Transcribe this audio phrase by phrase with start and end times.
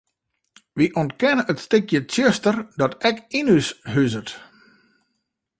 [0.75, 4.29] Wy ûntkenne it stikje tsjuster dat ek yn ús huzet.